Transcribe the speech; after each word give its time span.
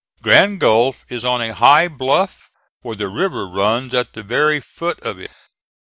Grand 0.23 0.59
Gulf 0.59 1.05
is 1.09 1.23
on 1.23 1.43
a 1.43 1.53
high 1.53 1.87
bluff 1.87 2.49
where 2.81 2.95
the 2.95 3.07
river 3.07 3.47
runs 3.47 3.93
at 3.93 4.13
the 4.13 4.23
very 4.23 4.59
foot 4.59 4.99
of 5.01 5.19
it. 5.19 5.29